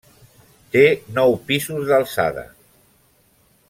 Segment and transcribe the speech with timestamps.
[0.75, 0.83] Té
[1.19, 2.47] nou pisos d'alçada.